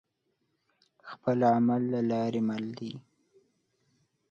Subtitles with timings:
[1.09, 2.91] خپل عمل دلاری مل دی